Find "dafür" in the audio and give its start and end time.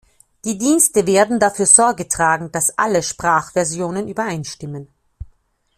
1.39-1.67